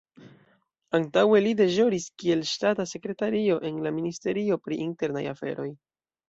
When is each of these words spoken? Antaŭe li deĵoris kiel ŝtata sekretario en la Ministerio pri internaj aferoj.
Antaŭe 0.99 1.41
li 1.47 1.51
deĵoris 1.59 2.07
kiel 2.23 2.41
ŝtata 2.53 2.85
sekretario 2.93 3.59
en 3.71 3.79
la 3.85 3.93
Ministerio 3.99 4.59
pri 4.65 4.81
internaj 4.89 5.25
aferoj. 5.35 5.69